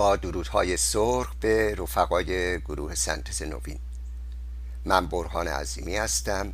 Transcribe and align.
با 0.00 0.16
درودهای 0.16 0.76
سرخ 0.76 1.34
به 1.40 1.74
رفقای 1.74 2.60
گروه 2.60 2.94
سنتز 2.94 3.42
نوین. 3.42 3.78
من 4.84 5.06
برهان 5.06 5.48
عظیمی 5.48 5.96
هستم 5.96 6.52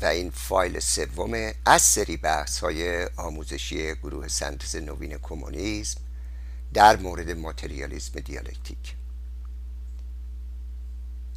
و 0.00 0.06
این 0.06 0.30
فایل 0.30 0.78
سوم 0.80 1.52
از 1.64 1.82
سری 1.82 2.16
بحث 2.16 2.58
های 2.58 3.04
آموزشی 3.16 3.94
گروه 3.94 4.28
سنتز 4.28 4.76
نوین 4.76 5.18
کمونیسم 5.18 6.00
در 6.74 6.96
مورد 6.96 7.30
ماتریالیسم 7.30 8.20
دیالکتیک. 8.20 8.96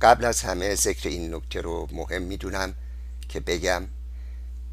قبل 0.02 0.26
از 0.26 0.41
همه 0.41 0.76
ذکر 0.76 1.09
این 1.09 1.36
نکته 1.36 1.62
رو 1.62 1.88
مهم 1.91 2.22
می‌دونم 2.22 2.73
که 3.30 3.40
بگم 3.40 3.88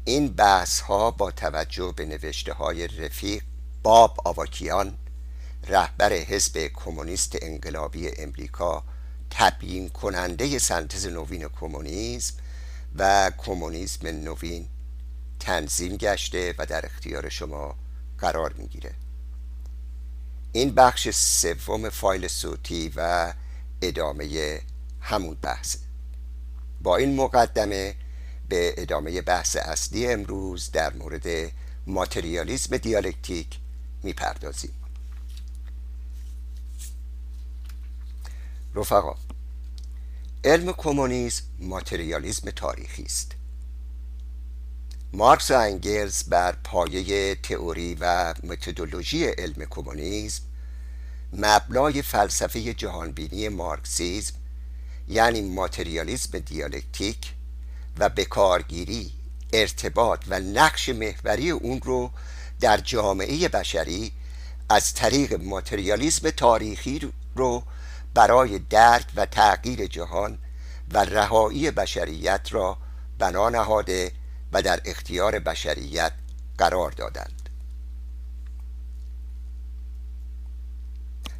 این 0.03 0.27
بحث 0.27 0.79
ها 0.79 1.11
با 1.11 1.31
توجه 1.31 1.93
به 1.95 2.05
نوشته 2.05 2.53
های 2.53 2.87
رفیق 2.87 3.43
باب 3.83 4.21
آواکیان 4.25 4.97
رهبر 5.67 6.13
حزب 6.13 6.57
کمونیست 6.57 7.37
انقلابی 7.41 8.09
امریکا 8.17 8.83
تبیین 9.29 9.89
کننده 9.89 10.59
سنتز 10.59 11.07
نوین 11.07 11.47
کمونیسم 11.47 12.33
و 12.95 13.31
کمونیسم 13.37 14.07
نوین 14.07 14.67
تنظیم 15.39 15.97
گشته 15.97 16.55
و 16.57 16.65
در 16.65 16.85
اختیار 16.85 17.29
شما 17.29 17.75
قرار 18.17 18.53
می‌گیره. 18.53 18.91
این 20.51 20.75
بخش 20.75 21.09
سوم 21.09 21.89
فایل 21.89 22.27
صوتی 22.27 22.93
و 22.95 23.33
ادامه 23.81 24.61
همون 25.01 25.37
بحثه 25.41 25.79
با 26.81 26.97
این 26.97 27.15
مقدمه 27.15 27.95
به 28.49 28.73
ادامه 28.77 29.21
بحث 29.21 29.55
اصلی 29.55 30.07
امروز 30.07 30.71
در 30.71 30.93
مورد 30.93 31.51
ماتریالیسم 31.87 32.77
دیالکتیک 32.77 33.59
می‌پردازیم. 34.03 34.84
رفقا 38.75 39.15
علم 40.43 40.71
کمونیسم 40.71 41.43
ماتریالیسم 41.59 42.51
تاریخی 42.51 43.03
است. 43.03 43.31
مارکس 45.13 45.51
و 45.51 45.59
انگلز 45.59 46.23
بر 46.23 46.51
پایه 46.63 47.35
تئوری 47.35 47.97
و 47.99 48.33
متدولوژی 48.43 49.25
علم 49.25 49.65
کمونیسم 49.69 50.43
مبنای 51.33 52.01
فلسفه 52.01 52.73
جهانبینی 52.73 53.49
مارکسیزم 53.49 54.33
یعنی 55.07 55.41
ماتریالیسم 55.41 56.39
دیالکتیک 56.39 57.33
و 57.99 58.09
بکارگیری 58.09 59.11
ارتباط 59.53 60.25
و 60.27 60.39
نقش 60.39 60.89
محوری 60.89 61.49
اون 61.49 61.81
رو 61.81 62.11
در 62.59 62.77
جامعه 62.77 63.47
بشری 63.47 64.11
از 64.69 64.93
طریق 64.93 65.33
ماتریالیسم 65.41 66.29
تاریخی 66.29 67.11
رو 67.35 67.63
برای 68.15 68.59
درک 68.59 69.05
و 69.15 69.25
تغییر 69.25 69.87
جهان 69.87 70.37
و 70.93 70.97
رهایی 70.97 71.71
بشریت 71.71 72.47
را 72.51 72.77
بنا 73.19 73.49
نهاده 73.49 74.11
و 74.51 74.61
در 74.61 74.81
اختیار 74.85 75.39
بشریت 75.39 76.11
قرار 76.57 76.91
دادند. 76.91 77.49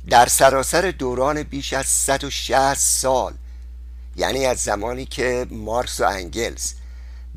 در 0.10 0.26
سراسر 0.26 0.92
دوران 0.92 1.44
بیش 1.44 1.74
از 1.74 1.86
160 1.86 2.74
سال 2.74 3.34
یعنی 4.16 4.46
از 4.46 4.58
زمانی 4.58 5.06
که 5.06 5.48
مارکس 5.52 6.00
و 6.00 6.04
انگلز 6.04 6.74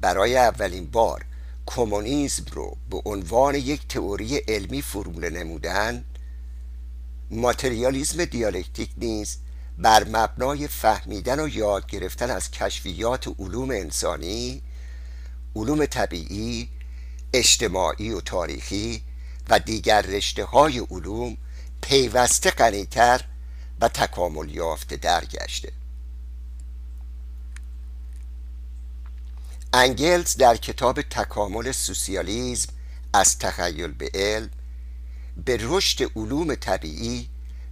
برای 0.01 0.37
اولین 0.37 0.91
بار 0.91 1.25
کمونیسم 1.67 2.45
رو 2.53 2.77
به 2.91 3.01
عنوان 3.05 3.55
یک 3.55 3.89
تئوری 3.89 4.37
علمی 4.37 4.83
فرموله 4.83 5.31
نمودن 5.31 6.05
ماتریالیسم 7.31 8.25
دیالکتیک 8.25 8.91
نیز 8.97 9.39
بر 9.79 10.05
مبنای 10.05 10.69
فهمیدن 10.69 11.41
و 11.41 11.49
یاد 11.49 11.87
گرفتن 11.87 12.31
از 12.31 12.51
کشفیات 12.51 13.29
علوم 13.39 13.71
انسانی 13.71 14.63
علوم 15.57 15.87
طبیعی 15.87 16.69
اجتماعی 17.33 18.11
و 18.11 18.21
تاریخی 18.21 19.03
و 19.49 19.59
دیگر 19.59 20.03
رشته 20.03 20.45
های 20.45 20.79
علوم 20.79 21.37
پیوسته 21.83 22.51
غنیتر 22.51 23.25
و 23.81 23.89
تکامل 23.89 24.51
یافته 24.55 24.97
درگشته. 24.97 25.73
انگلز 29.73 30.37
در 30.37 30.57
کتاب 30.57 31.03
تکامل 31.03 31.73
سوسیالیزم 31.73 32.73
از 33.13 33.39
تخیل 33.39 33.93
به 33.93 34.11
علم 34.15 34.51
به 35.45 35.59
رشد 35.61 36.11
علوم 36.17 36.55
طبیعی 36.55 37.29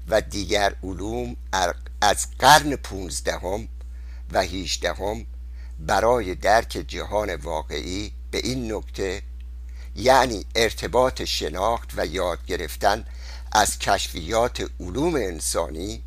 و 0.08 0.20
دیگر 0.20 0.74
علوم 0.82 1.36
از 2.00 2.26
قرن 2.38 2.76
پونزدهم 2.76 3.68
و 4.32 4.40
هیچدهم 4.40 5.26
برای 5.78 6.34
درک 6.34 6.84
جهان 6.88 7.34
واقعی 7.34 8.12
به 8.30 8.38
این 8.38 8.72
نکته 8.72 9.22
یعنی 9.96 10.44
ارتباط 10.54 11.22
شناخت 11.22 11.90
و 11.96 12.06
یاد 12.06 12.46
گرفتن 12.46 13.04
از 13.52 13.78
کشفیات 13.78 14.70
علوم 14.80 15.14
انسانی 15.14 16.02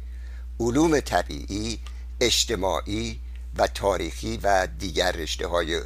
علوم 0.59 0.99
طبیعی 0.99 1.79
اجتماعی 2.21 3.19
و 3.57 3.67
تاریخی 3.67 4.37
و 4.43 4.67
دیگر 4.79 5.11
رشته 5.11 5.47
های 5.47 5.81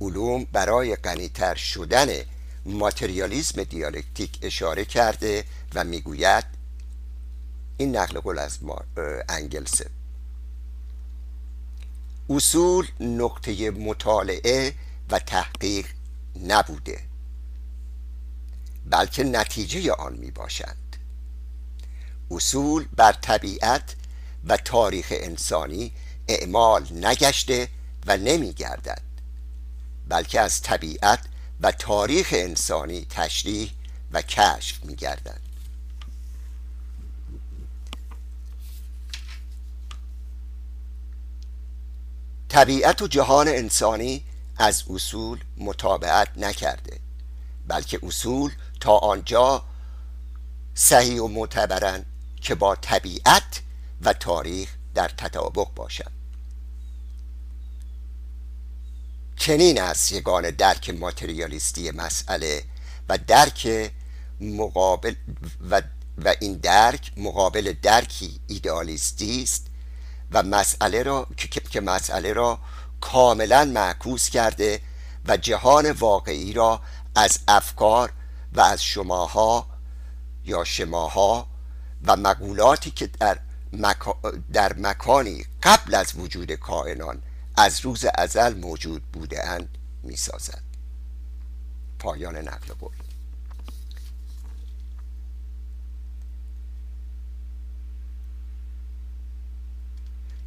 علوم 0.00 0.46
برای 0.52 0.96
غنیتر 0.96 1.54
شدن 1.54 2.08
ماتریالیسم 2.68 3.64
دیالکتیک 3.64 4.38
اشاره 4.42 4.84
کرده 4.84 5.44
و 5.74 5.84
می‌گوید 5.84 6.44
این 7.76 7.96
نقل 7.96 8.20
قول 8.20 8.38
از 8.38 8.58
انگلسه. 9.28 9.90
اصول 12.30 12.86
نقطه 13.00 13.70
مطالعه 13.70 14.74
و 15.10 15.18
تحقیق 15.18 15.86
نبوده 16.46 17.00
بلکه 18.90 19.24
نتیجه 19.24 19.92
آن 19.92 20.16
می 20.16 20.30
باشند 20.30 20.96
اصول 22.30 22.88
بر 22.96 23.12
طبیعت 23.12 23.96
و 24.44 24.56
تاریخ 24.56 25.06
انسانی 25.10 25.92
اعمال 26.28 26.86
نگشته 26.92 27.68
و 28.06 28.16
نمی 28.16 28.52
گردد 28.52 29.02
بلکه 30.08 30.40
از 30.40 30.62
طبیعت 30.62 31.20
و 31.60 31.72
تاریخ 31.72 32.28
انسانی 32.32 33.06
تشریح 33.10 33.70
و 34.12 34.22
کشف 34.22 34.84
می 34.84 34.96
گردد 34.96 35.40
طبیعت 42.48 43.02
و 43.02 43.06
جهان 43.06 43.48
انسانی 43.48 44.24
از 44.56 44.84
اصول 44.90 45.38
مطابقت 45.56 46.28
نکرده 46.36 47.00
بلکه 47.66 48.00
اصول 48.02 48.52
تا 48.80 48.98
آنجا 48.98 49.64
صحیح 50.74 51.20
و 51.20 51.28
معتبرند 51.28 52.06
که 52.40 52.54
با 52.54 52.76
طبیعت 52.76 53.62
و 54.02 54.12
تاریخ 54.12 54.74
در 54.94 55.08
تطابق 55.08 55.74
باشد. 55.74 56.12
چنین 59.48 59.80
است 59.80 60.12
یگان 60.12 60.50
درک 60.50 60.90
ماتریالیستی 60.90 61.90
مسئله 61.90 62.62
و 63.08 63.18
درک 63.18 63.92
مقابل 64.40 65.14
و, 65.70 65.82
و 66.24 66.34
این 66.40 66.54
درک 66.54 67.12
مقابل 67.16 67.74
درکی 67.82 68.40
ایدالیستی 68.46 69.42
است 69.42 69.66
و 70.32 70.42
مسئله 70.42 71.02
را 71.02 71.26
که 71.70 71.80
مسئله 71.80 72.32
را 72.32 72.58
کاملا 73.00 73.64
معکوس 73.64 74.30
کرده 74.30 74.80
و 75.28 75.36
جهان 75.36 75.90
واقعی 75.90 76.52
را 76.52 76.80
از 77.14 77.38
افکار 77.48 78.12
و 78.52 78.60
از 78.60 78.82
شماها 78.84 79.66
یا 80.44 80.64
شماها 80.64 81.46
و 82.06 82.16
مقولاتی 82.16 82.90
که 82.90 83.06
در, 83.06 83.38
در 84.52 84.72
مکانی 84.78 85.44
قبل 85.62 85.94
از 85.94 86.12
وجود 86.16 86.52
کائنان 86.52 87.22
از 87.58 87.80
روز 87.80 88.04
ازل 88.14 88.54
موجود 88.54 89.02
بوده 89.12 89.48
اند 89.48 89.78
می 90.02 90.16
سازد 90.16 90.62
پایان 91.98 92.36
نقل 92.36 92.74
قول. 92.80 92.92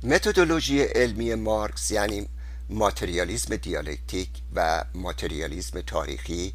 متدولوژی 0.04 0.82
علمی 0.82 1.36
مارکس 1.36 1.92
یعنی 1.92 2.28
ماتریالیسم 2.70 3.56
دیالکتیک 3.56 4.30
و 4.54 4.84
ماتریالیسم 4.94 5.82
تاریخی 5.82 6.54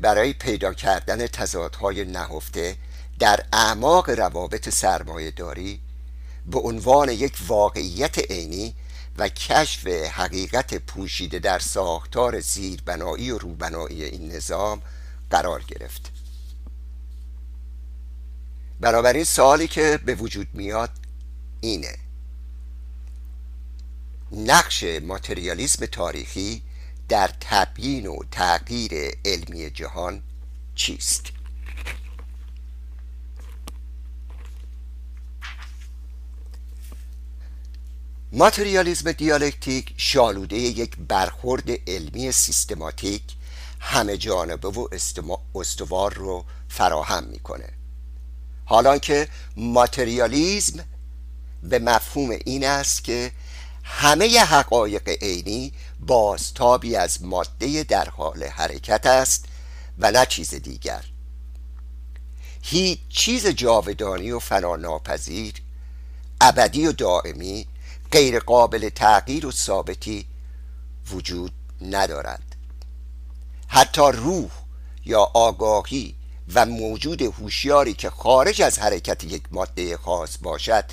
برای 0.00 0.32
پیدا 0.32 0.74
کردن 0.74 1.26
تضادهای 1.26 2.04
نهفته 2.04 2.76
در 3.18 3.46
اعماق 3.52 4.10
روابط 4.10 4.68
سرمایه 4.68 5.30
داری 5.30 5.80
به 6.46 6.58
عنوان 6.58 7.08
یک 7.08 7.36
واقعیت 7.48 8.18
عینی 8.18 8.74
و 9.18 9.28
کشف 9.28 9.86
حقیقت 9.86 10.74
پوشیده 10.74 11.38
در 11.38 11.58
ساختار 11.58 12.40
زیربنایی 12.40 13.30
و 13.30 13.38
روبنایی 13.38 14.04
این 14.04 14.32
نظام 14.32 14.82
قرار 15.30 15.62
گرفت 15.62 16.12
بنابراین 18.80 19.24
سوالی 19.24 19.68
که 19.68 20.00
به 20.04 20.14
وجود 20.14 20.48
میاد 20.52 20.90
اینه 21.60 21.98
نقش 24.32 24.84
ماتریالیسم 24.84 25.86
تاریخی 25.86 26.62
در 27.08 27.30
تبیین 27.40 28.06
و 28.06 28.18
تغییر 28.30 28.92
علمی 29.24 29.70
جهان 29.70 30.22
چیست؟ 30.74 31.37
ماتریالیزم 38.38 39.12
دیالکتیک 39.12 39.94
شالوده 39.96 40.56
یک 40.56 40.96
برخورد 41.08 41.70
علمی 41.90 42.32
سیستماتیک 42.32 43.22
همه 43.80 44.16
جانبه 44.16 44.68
و 44.68 44.88
استوار 45.54 46.14
رو 46.14 46.44
فراهم 46.68 47.24
می‌کنه. 47.24 47.68
حالا 48.64 48.98
که 48.98 49.28
ماتریالیزم 49.56 50.84
به 51.62 51.78
مفهوم 51.78 52.30
این 52.30 52.66
است 52.66 53.04
که 53.04 53.32
همه 53.84 54.40
حقایق 54.40 55.08
عینی 55.08 55.72
بازتابی 56.00 56.96
از 56.96 57.22
ماده 57.22 57.84
در 57.84 58.08
حال 58.08 58.44
حرکت 58.44 59.06
است 59.06 59.44
و 59.98 60.10
نه 60.10 60.26
چیز 60.26 60.54
دیگر. 60.54 61.04
هیچ 62.62 62.98
چیز 63.08 63.46
جاودانی 63.46 64.30
و 64.30 64.38
فناناپذیر 64.38 65.54
ابدی 66.40 66.86
و 66.86 66.92
دائمی 66.92 67.66
غیر 68.12 68.38
قابل 68.38 68.88
تغییر 68.88 69.46
و 69.46 69.50
ثابتی 69.50 70.26
وجود 71.10 71.52
ندارد. 71.80 72.42
حتی 73.68 74.02
روح 74.12 74.50
یا 75.04 75.20
آگاهی 75.34 76.14
و 76.54 76.66
موجود 76.66 77.22
هوشیاری 77.22 77.94
که 77.94 78.10
خارج 78.10 78.62
از 78.62 78.78
حرکت 78.78 79.24
یک 79.24 79.42
ماده 79.50 79.96
خاص 79.96 80.38
باشد 80.42 80.84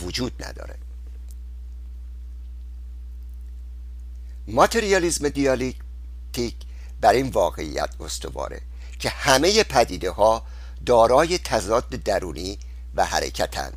وجود 0.00 0.44
نداره 0.44 0.74
ماتریالیزم 4.48 5.28
دیالکتیک 5.28 6.56
بر 7.00 7.12
این 7.12 7.28
واقعیت 7.28 7.90
استواره 8.00 8.60
که 8.98 9.08
همه 9.08 9.62
پدیده 9.64 10.10
ها 10.10 10.42
دارای 10.86 11.38
تضاد 11.38 11.88
درونی 11.88 12.58
و 12.94 13.04
حرکتند 13.04 13.76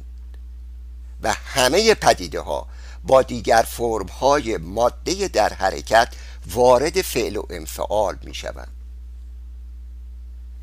و 1.22 1.34
همه 1.34 1.94
پدیده 1.94 2.40
ها 2.40 2.68
با 3.06 3.22
دیگر 3.22 3.62
فرم 3.62 4.08
های 4.08 4.58
ماده 4.58 5.28
در 5.28 5.54
حرکت 5.54 6.14
وارد 6.48 7.02
فعل 7.02 7.36
و 7.36 7.44
انفعال 7.50 8.18
می 8.24 8.34
شوند 8.34 8.72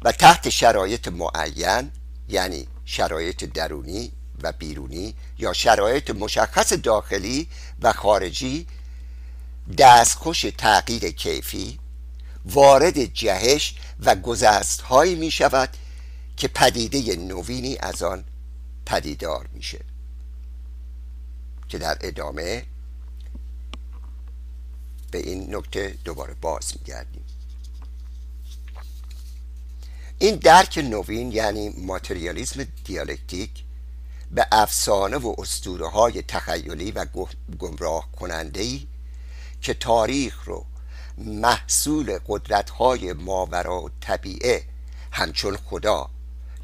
و 0.02 0.12
تحت 0.12 0.48
شرایط 0.48 1.08
معین 1.08 1.90
یعنی 2.28 2.66
شرایط 2.84 3.44
درونی 3.44 4.12
و 4.42 4.52
بیرونی 4.52 5.14
یا 5.38 5.52
شرایط 5.52 6.10
مشخص 6.10 6.72
داخلی 6.72 7.48
و 7.82 7.92
خارجی 7.92 8.66
دستخوش 9.78 10.46
تغییر 10.58 11.10
کیفی 11.10 11.78
وارد 12.44 13.04
جهش 13.04 13.74
و 14.00 14.14
گذست 14.14 14.80
هایی 14.80 15.14
می 15.14 15.30
شود 15.30 15.68
که 16.36 16.48
پدیده 16.48 17.16
نوینی 17.16 17.76
از 17.80 18.02
آن 18.02 18.24
پدیدار 18.86 19.48
میشه. 19.52 19.91
که 21.72 21.78
در 21.78 21.98
ادامه 22.00 22.64
به 25.10 25.18
این 25.18 25.54
نکته 25.54 25.94
دوباره 26.04 26.34
باز 26.34 26.72
میگردیم. 26.78 27.24
این 30.18 30.36
درک 30.36 30.78
نوین 30.78 31.32
یعنی 31.32 31.68
ماتریالیسم 31.68 32.66
دیالکتیک 32.84 33.64
به 34.30 34.46
افسانه 34.52 35.16
و 35.16 35.34
اسطوره 35.38 35.88
های 35.88 36.22
تخیلی 36.22 36.90
و 36.90 37.06
گمراه 37.58 38.12
کننده 38.12 38.80
که 39.60 39.74
تاریخ 39.74 40.44
رو 40.44 40.66
محصول 41.18 42.18
قدرت 42.26 42.70
های 42.70 43.12
ماورا 43.12 43.90
طبیعه 44.00 44.64
همچون 45.12 45.56
خدا 45.56 46.10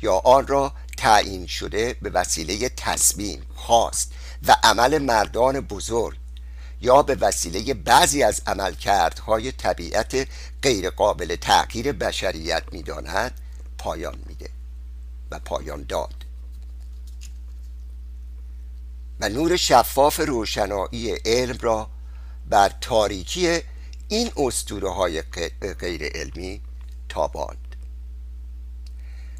یا 0.03 0.15
آن 0.15 0.47
را 0.47 0.73
تعیین 0.97 1.47
شده 1.47 1.97
به 2.03 2.11
وسیله 2.11 2.69
تصمیم 2.69 3.43
خواست. 3.55 4.13
و 4.47 4.57
عمل 4.63 4.99
مردان 4.99 5.61
بزرگ 5.61 6.19
یا 6.81 7.03
به 7.03 7.15
وسیله 7.15 7.75
بعضی 7.75 8.23
از 8.23 8.43
عملکردهای 8.47 9.53
طبیعت 9.53 10.29
غیرقابل 10.63 11.37
تغییر 11.37 11.93
بشریت 11.93 12.63
می‌داند 12.73 13.41
پایان 13.79 14.19
میده 14.27 14.51
و 15.31 15.39
پایان 15.39 15.83
داد. 15.83 16.15
و 19.21 19.29
نور 19.29 19.57
شفاف 19.57 20.21
روشنایی 20.21 21.11
علم 21.25 21.59
را 21.61 21.91
بر 22.51 22.73
تاریکی 22.81 23.61
این 24.09 24.33
اسطوره 24.37 24.91
های 24.91 25.23
غیر 25.81 26.03
علمی 26.15 26.61
تاباند. 27.09 27.77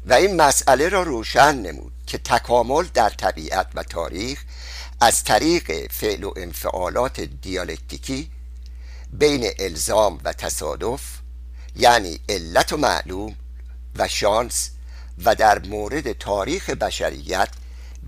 و 0.05 0.13
این 0.13 0.41
مسئله 0.41 0.89
را 0.89 1.03
روشن 1.03 1.55
نمود 1.55 1.93
که 2.05 2.17
تکامل 2.17 2.85
در 2.93 3.09
طبیعت 3.09 3.67
و 3.75 3.83
تاریخ 3.83 4.43
از 5.01 5.23
طریق 5.23 5.91
فعل 5.91 6.23
و 6.23 6.33
انفعالات 6.35 7.21
دیالکتیکی 7.21 8.31
بین 9.13 9.49
الزام 9.59 10.19
و 10.23 10.33
تصادف 10.33 11.01
یعنی 11.75 12.19
علت 12.29 12.73
و 12.73 12.77
معلوم 12.77 13.35
و 13.95 14.07
شانس 14.07 14.69
و 15.25 15.35
در 15.35 15.59
مورد 15.59 16.11
تاریخ 16.11 16.69
بشریت 16.69 17.49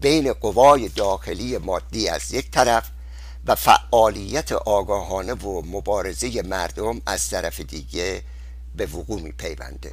بین 0.02 0.34
قوای 0.34 0.90
داخلی 0.90 1.58
مادی 1.58 2.10
از 2.10 2.32
یک 2.32 2.52
طرف 2.52 2.90
و 3.46 3.56
فعالیت 3.56 4.52
آگاهانه 4.52 5.34
و 5.34 5.62
مبارزه 5.66 6.42
مردم 6.42 7.02
از 7.06 7.30
طرف 7.30 7.60
دیگه 7.60 8.24
به 8.76 8.86
وقوع 8.86 9.22
می 9.22 9.32
پیونده 9.32 9.92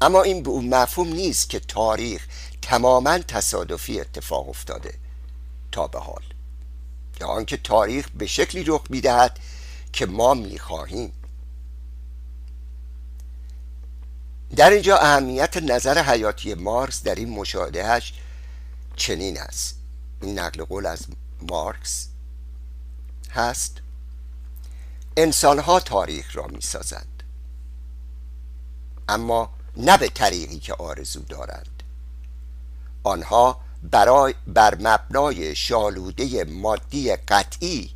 اما 0.00 0.22
این 0.22 0.42
به 0.42 0.50
اون 0.50 0.68
مفهوم 0.68 1.08
نیست 1.08 1.50
که 1.50 1.60
تاریخ 1.60 2.26
تماما 2.62 3.18
تصادفی 3.18 4.00
اتفاق 4.00 4.48
افتاده 4.48 4.94
تا 5.72 5.86
به 5.86 6.00
حال. 6.00 6.22
یا 7.20 7.26
آنکه 7.26 7.56
تاریخ 7.56 8.08
به 8.10 8.26
شکلی 8.26 8.64
رخ 8.66 8.82
می‌دهد 8.90 9.38
که 9.92 10.06
ما 10.06 10.34
می‌خواهیم. 10.34 11.12
در 14.56 14.70
اینجا 14.70 14.96
اهمیت 14.96 15.56
نظر 15.56 16.02
حیاتی 16.02 16.54
مارکس 16.54 17.02
در 17.02 17.14
این 17.14 17.30
مشاهدهش 17.30 18.14
چنین 18.96 19.40
است. 19.40 19.78
این 20.22 20.38
نقل 20.38 20.64
قول 20.64 20.86
از 20.86 21.06
مارکس 21.42 22.08
هست 23.30 23.76
انسانها 25.16 25.80
تاریخ 25.80 26.36
را 26.36 26.46
می‌سازند. 26.46 27.22
اما 29.08 29.55
نه 29.76 29.98
به 29.98 30.08
طریقی 30.08 30.58
که 30.58 30.74
آرزو 30.74 31.20
دارند. 31.20 31.82
آنها 33.04 33.60
برای 33.82 34.34
بر 34.46 34.74
مبنای 34.74 35.54
شالوده 35.56 36.44
مادی 36.44 37.16
قطعی 37.16 37.90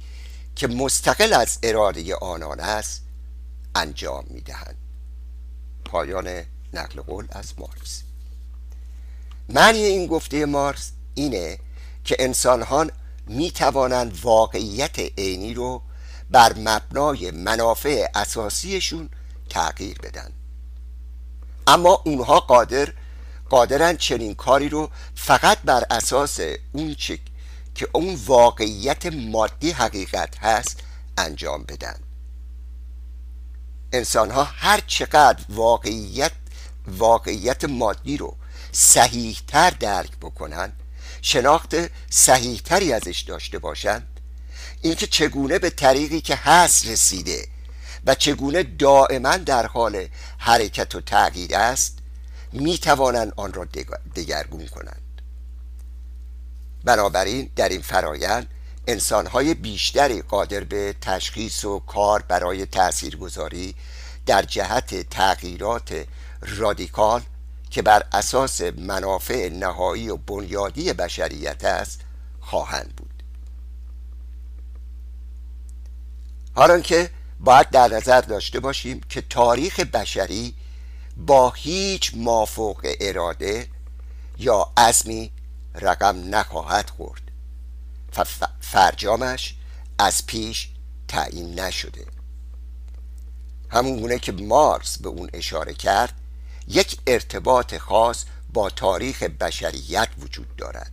که 0.56 0.68
مستقل 0.68 1.32
از 1.32 1.58
اراده 1.62 2.14
آنان 2.14 2.60
است 2.60 3.02
انجام 3.74 4.24
می‌دهند. 4.30 4.76
پایان 5.84 6.44
نقل 6.72 7.00
قول 7.00 7.26
از 7.30 7.52
مارکس. 7.58 8.02
معنی 9.48 9.78
این 9.78 10.06
گفته 10.06 10.46
مارکس 10.46 10.92
اینه 11.14 11.58
که 12.04 12.16
انسانها 12.18 12.86
می 13.26 13.50
توانند 13.50 14.18
واقعیت 14.22 14.98
عینی 14.98 15.54
رو 15.54 15.82
بر 16.30 16.58
مبنای 16.58 17.30
منافع 17.30 18.06
اساسیشون 18.14 19.08
تغییر 19.48 19.98
بدن. 19.98 20.32
اما 21.70 22.02
اونها 22.04 22.40
قادر 22.40 22.88
قادرن 23.50 23.96
چنین 23.96 24.34
کاری 24.34 24.68
رو 24.68 24.90
فقط 25.14 25.58
بر 25.64 25.84
اساس 25.90 26.40
اون 26.72 26.94
چه 26.94 27.18
که 27.74 27.88
اون 27.92 28.14
واقعیت 28.26 29.06
مادی 29.06 29.70
حقیقت 29.70 30.38
هست 30.38 30.80
انجام 31.18 31.62
بدن. 31.62 32.00
انسان 33.92 34.30
ها 34.30 34.44
هر 34.44 34.80
چقدر 34.86 35.44
واقعیت 35.48 36.32
واقعیت 36.86 37.64
مادی 37.64 38.16
رو 38.16 38.36
صحیحتر 38.72 39.70
درک 39.70 40.10
بکنن 40.22 40.72
شناخت 41.22 41.74
صحیحتری 42.10 42.92
ازش 42.92 43.20
داشته 43.20 43.58
باشند 43.58 44.20
اینکه 44.82 45.06
چگونه 45.06 45.58
به 45.58 45.70
طریقی 45.70 46.20
که 46.20 46.34
هست 46.34 46.86
رسیده 46.86 47.48
و 48.06 48.14
چگونه 48.14 48.62
دائما 48.62 49.36
در 49.36 49.66
حال 49.66 50.06
حرکت 50.38 50.94
و 50.94 51.00
تغییر 51.00 51.56
است 51.56 51.98
می 52.52 52.78
توانند 52.78 53.32
آن 53.36 53.52
را 53.52 53.66
دگرگون 54.16 54.66
کنند. 54.66 55.02
بنابراین 56.84 57.50
در 57.56 57.68
این 57.68 57.82
فرایند 57.82 58.48
انسانهای 58.86 59.54
بیشتری 59.54 60.22
قادر 60.22 60.64
به 60.64 60.94
تشخیص 61.00 61.64
و 61.64 61.78
کار 61.78 62.22
برای 62.28 62.66
تاثیرگذاری 62.66 63.74
در 64.26 64.42
جهت 64.42 65.10
تغییرات 65.10 66.06
رادیکال 66.40 67.22
که 67.70 67.82
بر 67.82 68.02
اساس 68.12 68.60
منافع 68.60 69.48
نهایی 69.48 70.08
و 70.08 70.16
بنیادی 70.16 70.92
بشریت 70.92 71.64
است 71.64 72.00
خواهند 72.40 72.96
بود. 72.96 73.22
حالا 76.54 76.80
که 76.80 77.10
باید 77.40 77.70
در 77.70 77.88
نظر 77.88 78.20
داشته 78.20 78.60
باشیم 78.60 79.00
که 79.08 79.20
تاریخ 79.20 79.80
بشری 79.80 80.54
با 81.16 81.50
هیچ 81.50 82.12
مافوق 82.14 82.86
اراده 83.00 83.68
یا 84.38 84.72
عزمی 84.76 85.32
رقم 85.74 86.34
نخواهد 86.34 86.90
خورد. 86.90 87.22
فرجامش 88.60 89.54
از 89.98 90.26
پیش 90.26 90.68
تعیین 91.08 91.60
نشده. 91.60 92.06
همون 93.68 94.00
گونه 94.00 94.18
که 94.18 94.32
مارس 94.32 94.98
به 94.98 95.08
اون 95.08 95.30
اشاره 95.32 95.74
کرد 95.74 96.12
یک 96.68 96.98
ارتباط 97.06 97.76
خاص 97.76 98.24
با 98.52 98.70
تاریخ 98.70 99.22
بشریت 99.22 100.08
وجود 100.18 100.56
دارد. 100.56 100.92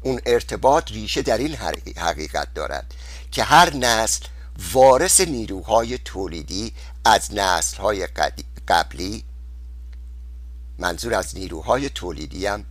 اون 0.00 0.20
ارتباط 0.26 0.92
ریشه 0.92 1.22
در 1.22 1.38
این 1.38 1.54
حقیقت 1.96 2.54
دارد 2.54 2.94
که 3.32 3.42
هر 3.42 3.74
نسل 3.74 4.26
وارث 4.72 5.20
نیروهای 5.20 5.98
تولیدی 5.98 6.72
از 7.04 7.34
نسلهای 7.34 8.08
قبلی. 8.68 9.24
منظور 10.78 11.14
از 11.14 11.36
نیروهای 11.36 11.88
تولیدی 11.88 12.46
هم 12.46 12.64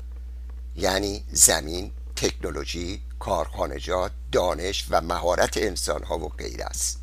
یعنی 0.76 1.24
زمین 1.32 1.92
تکنولوژی 2.16 3.02
کارخانجات 3.20 4.12
دانش 4.32 4.86
و 4.90 5.02
مهارت 5.02 5.58
انسان 5.58 6.04
ها 6.04 6.20
و 6.20 6.30
غیر 6.30 6.64
است 6.64 7.00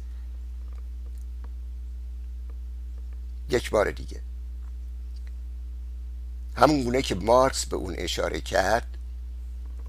یک 3.48 3.70
بار 3.70 3.90
دیگه. 3.90 4.22
همون 6.56 6.82
گونه 6.82 7.02
که 7.02 7.14
مارکس 7.14 7.66
به 7.66 7.76
اون 7.76 7.94
اشاره 7.98 8.40
کرد 8.40 8.98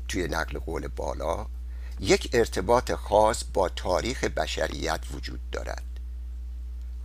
توی 0.07 0.27
نقل 0.27 0.59
قول 0.59 0.87
بالا 0.87 1.47
یک 2.03 2.29
ارتباط 2.33 2.91
خاص 2.91 3.43
با 3.53 3.69
تاریخ 3.69 4.23
بشریت 4.23 4.99
وجود 5.13 5.39
دارد. 5.51 5.83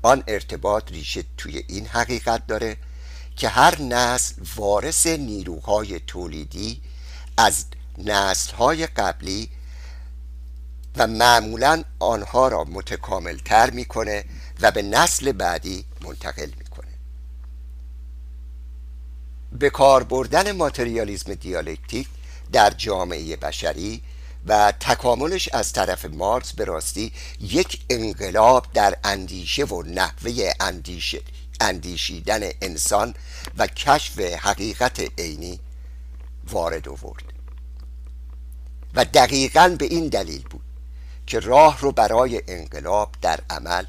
آن 0.02 0.24
ارتباط 0.26 0.92
ریشه 0.92 1.24
توی 1.36 1.64
این 1.68 1.86
حقیقت 1.86 2.46
داره 2.46 2.76
که 3.36 3.48
هر 3.48 3.82
نسل 3.82 4.42
وارث 4.56 5.06
نیروهای 5.06 6.00
تولیدی 6.00 6.80
از 7.36 7.64
نسلهای 7.98 8.86
قبلی 8.86 9.48
و 10.96 11.06
معمولا 11.06 11.84
آنها 11.98 12.48
را 12.48 12.64
متکامل 12.64 13.38
تر 13.38 13.70
می‌کنه 13.70 14.24
و 14.60 14.70
به 14.70 14.82
نسل 14.82 15.32
بعدی 15.32 15.84
منتقل 16.00 16.50
می‌کنه. 16.58 16.88
به 19.52 19.70
کار 19.70 20.02
بردن 20.02 20.52
ماتریالیزم 20.52 21.34
دیالکتیک 21.34 22.08
در 22.52 22.70
جامعه 22.70 23.36
بشری 23.36 24.02
و 24.48 24.72
تکاملش 24.80 25.48
از 25.52 25.72
طرف 25.72 26.04
مارکس 26.04 26.52
به 26.52 26.64
راستی 26.64 27.12
یک 27.40 27.80
انقلاب 27.90 28.66
در 28.74 28.96
اندیشه 29.04 29.64
و 29.64 29.82
نحوه 29.82 30.52
اندیشه 30.60 31.20
اندیشیدن 31.60 32.50
انسان 32.62 33.14
و 33.58 33.66
کشف 33.66 34.18
حقیقت 34.20 35.00
عینی 35.18 35.60
وارد 36.50 36.88
آورد. 36.88 37.22
و 38.94 39.04
دقیقا 39.04 39.76
به 39.78 39.84
این 39.84 40.08
دلیل 40.08 40.42
بود 40.42 40.64
که 41.26 41.40
راه 41.40 41.80
رو 41.80 41.92
برای 41.92 42.42
انقلاب 42.48 43.14
در 43.22 43.40
عمل 43.50 43.84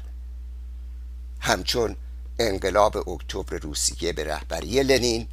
همچون 1.40 1.96
انقلاب 2.38 3.08
اکتبر 3.08 3.56
روسیه 3.56 4.12
به 4.12 4.24
رهبری 4.24 4.82
لنین 4.82 5.28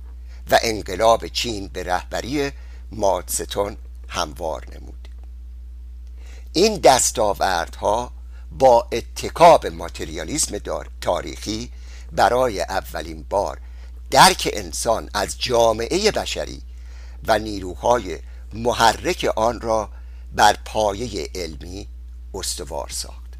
و 0.51 0.59
انقلاب 0.63 1.27
چین 1.27 1.67
به 1.67 1.83
رهبری 1.83 2.51
مادستون 2.91 3.77
هموار 4.09 4.65
نمود. 4.75 5.06
این 6.57 6.77
دستاوردها 6.77 8.11
با 8.51 8.87
اتکاب 8.91 9.67
ماتریالیسم 9.67 10.57
تاریخی 11.01 11.71
برای 12.11 12.61
اولین 12.61 13.25
بار 13.29 13.59
درک 14.11 14.49
انسان 14.53 15.09
از 15.13 15.35
جامعه 15.39 16.11
بشری 16.11 16.61
و 17.27 17.39
نیروهای 17.39 18.19
محرک 18.53 19.31
آن 19.35 19.61
را 19.61 19.89
بر 20.33 20.57
پایه 20.65 21.29
علمی 21.35 21.87
استوار 22.33 22.89
ساخت. 22.89 23.33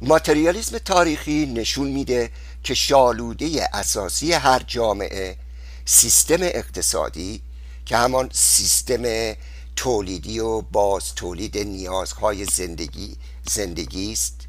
ماتریالیسم 0.00 0.78
تاریخی 0.78 1.46
نشون 1.46 1.88
میده 1.88 2.30
که 2.62 2.74
شالوده 2.74 3.68
اساسی 3.72 4.32
هر 4.32 4.62
جامعه 4.66 5.36
سیستم 5.84 6.42
اقتصادی 6.42 7.42
که 7.86 7.96
همان 7.96 8.30
سیستم 8.32 9.34
تولیدی 9.76 10.38
و 10.38 10.60
باز 10.60 11.14
تولید 11.14 11.58
نیازهای 11.58 12.44
زندگی 12.44 13.16
زندگی 13.42 14.12
است 14.12 14.40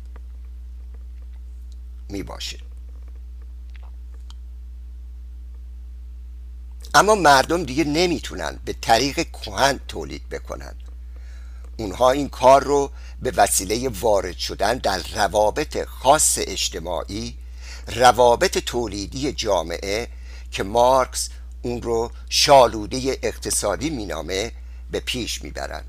می 2.10 2.24
باشه. 2.24 2.60
اما 6.94 7.15
مردم 7.15 7.63
دیگه 7.63 7.84
نمی‌تونن 7.84 8.60
به 8.65 8.75
طریق 8.82 9.15
کهن 9.15 9.79
تولید 9.88 10.29
بکنن. 10.29 10.75
اونها 11.77 12.12
این 12.12 12.29
کار 12.29 12.63
رو 12.63 12.91
به 13.22 13.32
وسیله 13.32 13.89
وارد 13.89 14.38
شدن 14.38 14.77
در 14.77 15.01
روابط 15.15 15.86
خاص 15.86 16.38
اجتماعی 16.41 17.38
روابط 17.88 18.58
تولیدی 18.58 19.32
جامعه 19.32 20.08
که 20.51 20.63
مارکس 20.63 21.29
اون 21.68 21.82
رو 21.82 22.12
شالوده 22.30 23.20
اقتصادی 23.24 23.90
مینامه 23.90 24.52
به 24.92 25.00
پیش 25.00 25.42
می‌برند 25.42 25.86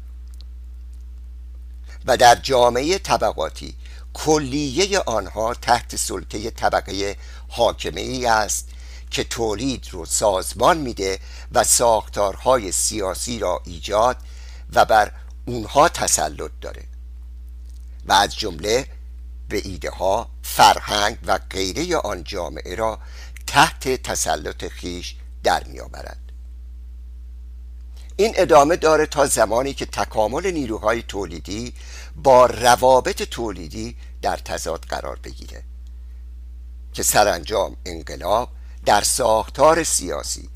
و 2.04 2.16
در 2.16 2.34
جامعه 2.34 2.98
طبقاتی 2.98 3.74
کلیه 4.14 4.98
آنها 4.98 5.54
تحت 5.54 5.96
سلطه 5.96 6.50
طبقه 6.50 7.16
حاکمه 7.48 8.00
ای 8.00 8.26
است 8.26 8.68
که 9.10 9.24
تولید 9.24 9.88
رو 9.90 10.06
سازمان 10.06 10.78
میده 10.78 11.18
و 11.52 11.64
ساختارهای 11.64 12.72
سیاسی 12.72 13.38
را 13.38 13.62
ایجاد 13.64 14.16
و 14.72 14.84
بر 14.84 15.12
اونها 15.46 15.88
تسلط 15.88 16.50
داره. 16.60 16.84
و 18.06 18.12
از 18.12 18.36
جمله 18.36 18.86
به 19.48 19.62
ایده 19.64 19.90
ها 19.90 20.28
فرهنگ 20.42 21.18
و 21.26 21.38
غیره 21.50 21.96
آن 21.96 22.24
جامعه 22.24 22.74
را 22.74 22.98
تحت 23.46 24.02
تسلط 24.02 24.68
خیش 24.68 25.14
در 25.48 25.64
می 25.64 25.80
آورد. 25.80 26.18
این 28.16 28.32
ادامه 28.36 28.76
داره 28.76 29.06
تا 29.06 29.26
زمانی 29.26 29.74
که 29.74 29.86
تکامل 29.86 30.50
نیروهای 30.50 31.02
تولیدی 31.02 31.74
با 32.16 32.46
روابط 32.46 33.22
تولیدی 33.22 33.96
در 34.22 34.36
تضاد 34.36 34.84
قرار 34.84 35.18
بگیره 35.24 35.62
که 36.92 37.02
سرانجام 37.02 37.76
انقلاب 37.86 38.48
در 38.86 39.00
ساختار 39.00 39.84
سیاسی 39.84 40.48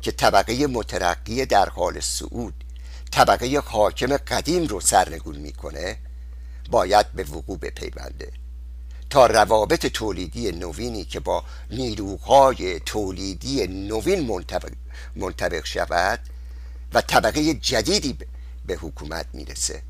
که 0.00 0.12
طبقه 0.12 0.66
مترقی 0.66 1.46
در 1.46 1.68
حال 1.68 2.00
صعود 2.00 2.64
طبقه 3.10 3.62
حاکم 3.66 4.16
قدیم 4.16 4.66
رو 4.66 4.80
سرنگون 4.80 5.36
می‌کنه 5.36 5.98
باید 6.70 7.12
به 7.12 7.24
وقوع 7.24 7.58
بپیونده 7.58 8.32
روابط 9.24 9.86
تولیدی 9.86 10.52
نوینی 10.52 11.04
که 11.04 11.20
با 11.20 11.44
نیروهای 11.70 12.80
تولیدی 12.80 13.66
نوین 13.66 14.26
منطبق, 14.26 14.72
منطبق 15.16 15.64
شود 15.64 16.20
و 16.94 17.00
طبقه 17.00 17.54
جدیدی 17.54 18.18
به 18.66 18.74
حکومت 18.74 19.26
می‌رسه. 19.32 19.82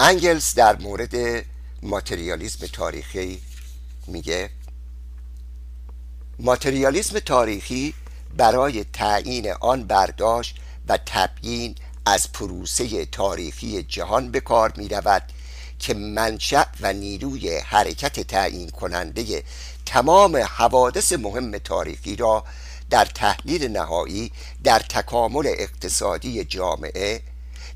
انگلز 0.00 0.54
در 0.54 0.78
مورد 0.78 1.44
ماتریالیزم 1.82 2.66
تاریخی 2.66 3.40
میگه 4.06 4.50
ماتریالیسم 6.38 7.18
تاریخی 7.18 7.94
برای 8.36 8.84
تعیین 8.84 9.52
آن 9.52 9.84
برداشت 9.84 10.56
و 10.88 10.98
تبیین 11.06 11.74
از 12.06 12.32
پروسه 12.32 13.06
تاریخی 13.06 13.82
جهان 13.82 14.30
به 14.30 14.40
کار 14.40 14.72
می 14.76 14.88
رود 14.88 15.22
که 15.78 15.94
منشأ 15.94 16.64
و 16.80 16.92
نیروی 16.92 17.58
حرکت 17.58 18.20
تعیین 18.20 18.70
کننده 18.70 19.44
تمام 19.86 20.36
حوادث 20.36 21.12
مهم 21.12 21.58
تاریخی 21.58 22.16
را 22.16 22.44
در 22.90 23.04
تحلیل 23.04 23.68
نهایی 23.68 24.32
در 24.64 24.78
تکامل 24.78 25.46
اقتصادی 25.46 26.44
جامعه 26.44 27.22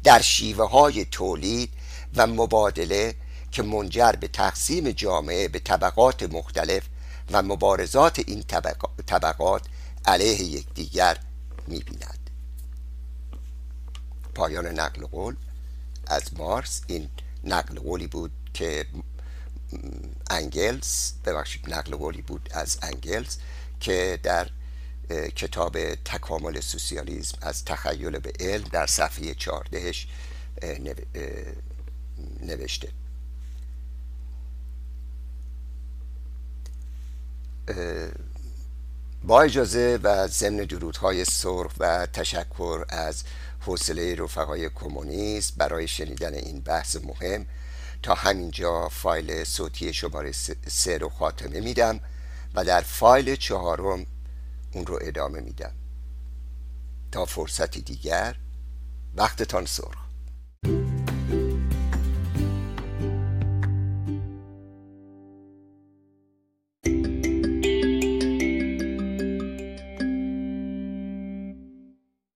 در 0.04 0.22
شیوه 0.22 0.70
های 0.70 1.04
تولید 1.04 1.70
و 2.16 2.26
مبادله 2.26 3.14
که 3.52 3.62
منجر 3.62 4.12
به 4.12 4.28
تقسیم 4.28 4.90
جامعه 4.90 5.48
به 5.48 5.58
طبقات 5.58 6.22
مختلف 6.22 6.82
و 7.30 7.42
مبارزات 7.42 8.18
این 8.26 8.44
طبقات 9.06 9.62
علیه 10.04 10.42
یکدیگر 10.42 11.18
می‌بیند. 11.66 12.30
پایان 14.34 14.66
نقل 14.66 15.06
قول 15.06 15.36
از 16.06 16.22
مارس 16.38 16.82
این 16.86 17.08
نقل 17.44 17.78
قولی 17.78 18.06
بود 18.06 18.32
که 18.54 18.86
انگلز 20.30 21.12
ببخشید 21.24 21.74
نقل 21.74 21.96
قولی 21.96 22.22
بود 22.22 22.48
از 22.52 22.78
انگلز 22.82 23.36
که 23.80 24.18
در 24.22 24.50
کتاب 25.36 25.94
تکامل 25.94 26.60
سوسیالیسم 26.60 27.38
از 27.42 27.64
تخیل 27.64 28.18
به 28.18 28.32
علم 28.40 28.64
در 28.64 28.86
صفحه 28.86 29.34
چهاردهش 29.34 30.08
نوشته. 32.40 32.88
با 39.24 39.42
اجازه 39.42 39.98
و 40.02 40.26
ضمن 40.26 40.56
درودهای 40.56 41.24
سرخ 41.24 41.72
و 41.78 42.06
تشکر 42.06 42.84
از 42.88 43.24
حوصله 43.60 44.14
رفقای 44.14 44.68
کمونیست 44.68 45.54
برای 45.56 45.88
شنیدن 45.88 46.34
این 46.34 46.60
بحث 46.60 46.96
مهم. 46.96 47.46
تا 48.02 48.14
همینجا 48.14 48.88
فایل 48.88 49.44
صوتی 49.44 49.92
شماره 49.92 50.32
سه 50.66 50.98
رو 50.98 51.08
خاتمه 51.08 51.60
میدم 51.60 52.00
و 52.54 52.64
در 52.64 52.80
فایل 52.80 53.36
چهارم 53.36 54.06
اون 54.72 54.86
رو 54.86 54.98
ادامه 55.02 55.40
میدم. 55.40 55.72
تا 57.12 57.24
فرصتی 57.24 57.80
دیگر 57.80 58.36
وقتتان 59.16 59.66
سرخ. 59.66 60.02